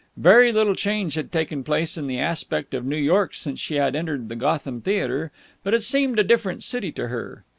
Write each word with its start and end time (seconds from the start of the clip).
Very 0.17 0.51
little 0.51 0.73
change 0.73 1.13
had 1.13 1.31
taken 1.31 1.63
place 1.63 1.95
in 1.95 2.07
the 2.07 2.17
aspect 2.17 2.73
of 2.73 2.83
New 2.83 2.95
York 2.97 3.35
since 3.35 3.59
she 3.59 3.75
had 3.75 3.95
entered 3.95 4.29
the 4.29 4.35
Gotham 4.35 4.81
Theatre, 4.81 5.31
but 5.63 5.75
it 5.75 5.83
seemed 5.83 6.17
a 6.17 6.23
different 6.23 6.63
city 6.63 6.91
to 6.93 7.09
her. 7.09 7.43